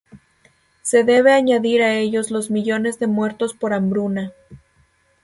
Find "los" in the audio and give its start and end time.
2.31-2.49